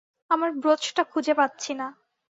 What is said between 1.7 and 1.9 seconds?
না।